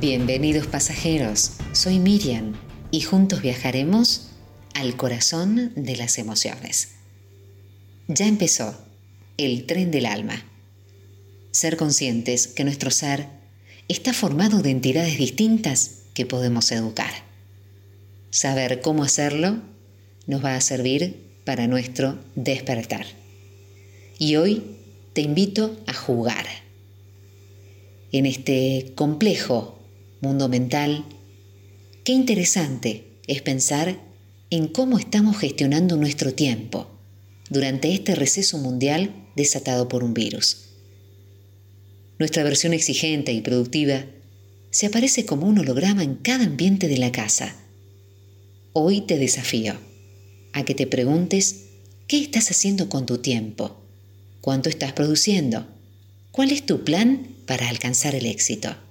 [0.00, 2.52] Bienvenidos pasajeros, soy Miriam
[2.92, 4.28] y juntos viajaremos
[4.74, 6.90] al corazón de las emociones.
[8.06, 8.78] Ya empezó
[9.38, 10.44] el tren del alma.
[11.50, 13.26] Ser conscientes que nuestro ser
[13.88, 17.10] está formado de entidades distintas que podemos educar.
[18.30, 19.60] Saber cómo hacerlo
[20.28, 23.04] nos va a servir para nuestro despertar.
[24.16, 24.76] Y hoy
[25.12, 26.46] te invito a jugar
[28.12, 29.77] en este complejo
[30.20, 31.04] mundo mental,
[32.04, 33.98] qué interesante es pensar
[34.50, 36.88] en cómo estamos gestionando nuestro tiempo
[37.50, 40.68] durante este receso mundial desatado por un virus.
[42.18, 44.04] Nuestra versión exigente y productiva
[44.70, 47.54] se aparece como un holograma en cada ambiente de la casa.
[48.72, 49.74] Hoy te desafío
[50.52, 51.66] a que te preguntes
[52.06, 53.80] qué estás haciendo con tu tiempo,
[54.40, 55.66] cuánto estás produciendo,
[56.32, 58.87] cuál es tu plan para alcanzar el éxito.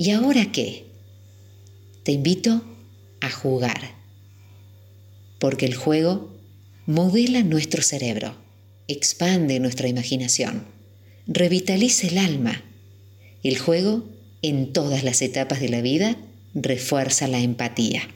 [0.00, 0.86] ¿Y ahora qué?
[2.04, 2.64] Te invito
[3.20, 3.96] a jugar,
[5.38, 6.34] porque el juego
[6.86, 8.34] modela nuestro cerebro,
[8.88, 10.64] expande nuestra imaginación,
[11.26, 12.64] revitaliza el alma.
[13.42, 14.08] El juego,
[14.40, 16.16] en todas las etapas de la vida,
[16.54, 18.08] refuerza la empatía.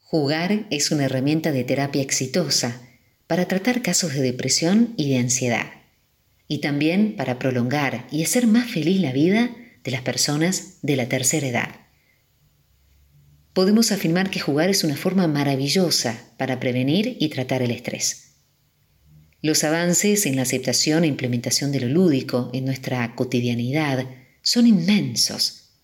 [0.00, 2.82] Jugar es una herramienta de terapia exitosa
[3.28, 5.70] para tratar casos de depresión y de ansiedad
[6.48, 11.08] y también para prolongar y hacer más feliz la vida de las personas de la
[11.08, 11.80] tercera edad.
[13.52, 18.32] Podemos afirmar que jugar es una forma maravillosa para prevenir y tratar el estrés.
[19.42, 24.08] Los avances en la aceptación e implementación de lo lúdico en nuestra cotidianidad
[24.42, 25.74] son inmensos.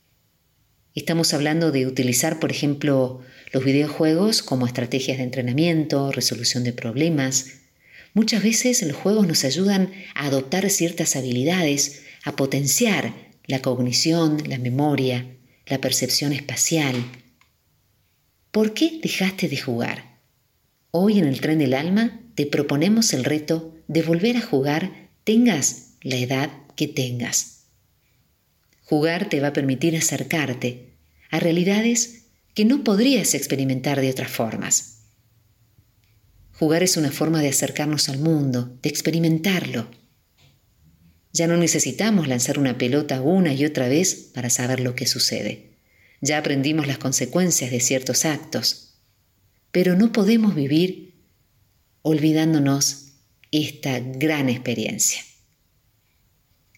[0.95, 3.21] Estamos hablando de utilizar, por ejemplo,
[3.53, 7.61] los videojuegos como estrategias de entrenamiento, resolución de problemas,
[8.13, 14.59] Muchas veces los juegos nos ayudan a adoptar ciertas habilidades, a potenciar la cognición, la
[14.59, 15.37] memoria,
[15.67, 16.97] la percepción espacial.
[18.51, 20.19] ¿Por qué dejaste de jugar?
[20.91, 25.95] Hoy en el tren del alma te proponemos el reto de volver a jugar tengas
[26.03, 27.67] la edad que tengas.
[28.85, 30.97] Jugar te va a permitir acercarte
[31.31, 32.25] a realidades
[32.55, 35.03] que no podrías experimentar de otras formas.
[36.53, 39.89] Jugar es una forma de acercarnos al mundo, de experimentarlo.
[41.33, 45.71] Ya no necesitamos lanzar una pelota una y otra vez para saber lo que sucede.
[46.21, 48.95] Ya aprendimos las consecuencias de ciertos actos.
[49.71, 51.15] Pero no podemos vivir
[52.03, 53.13] olvidándonos
[53.53, 55.23] esta gran experiencia.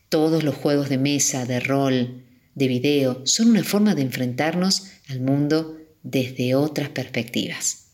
[0.08, 2.24] Todos los juegos de mesa, de rol,
[2.54, 7.86] de video son una forma de enfrentarnos al mundo desde otras perspectivas.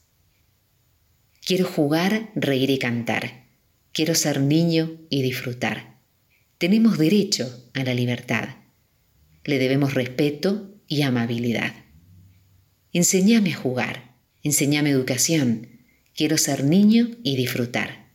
[1.47, 3.45] Quiero jugar, reír y cantar.
[3.93, 5.98] Quiero ser niño y disfrutar.
[6.59, 8.49] Tenemos derecho a la libertad.
[9.45, 11.73] Le debemos respeto y amabilidad.
[12.93, 14.17] Enséñame a jugar.
[14.43, 15.69] Enséñame educación.
[16.17, 18.09] Quiero ser niño y disfrutar.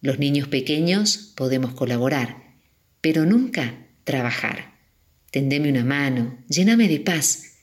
[0.00, 2.56] Los niños pequeños podemos colaborar,
[3.02, 4.78] pero nunca trabajar.
[5.30, 7.58] Tendeme una mano, lléname de paz.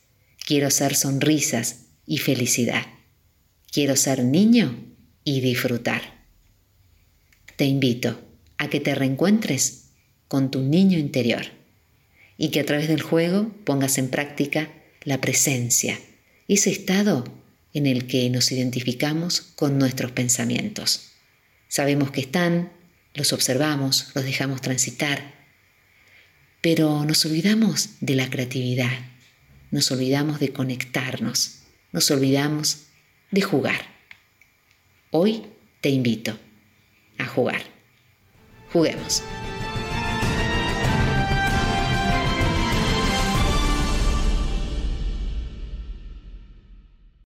[0.46, 2.86] Quiero ser sonrisas y felicidad.
[3.72, 4.86] Quiero ser niño
[5.24, 6.28] y disfrutar.
[7.56, 8.22] Te invito
[8.60, 9.91] a que te reencuentres
[10.32, 11.48] con tu niño interior
[12.38, 14.72] y que a través del juego pongas en práctica
[15.04, 16.00] la presencia,
[16.48, 17.26] ese estado
[17.74, 21.12] en el que nos identificamos con nuestros pensamientos.
[21.68, 22.72] Sabemos que están,
[23.14, 25.36] los observamos, los dejamos transitar,
[26.62, 29.12] pero nos olvidamos de la creatividad,
[29.70, 31.58] nos olvidamos de conectarnos,
[31.92, 32.84] nos olvidamos
[33.32, 33.82] de jugar.
[35.10, 35.44] Hoy
[35.82, 36.40] te invito
[37.18, 37.64] a jugar.
[38.72, 39.24] Juguemos.